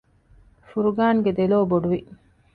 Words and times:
ފުރުޤާންގެ 0.69 1.31
ދެލޯ 1.37 1.57
ބޮޑުވި 1.69 1.99